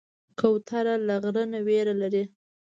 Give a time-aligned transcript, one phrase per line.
[0.39, 2.23] کوتره له غره نه ویره لري.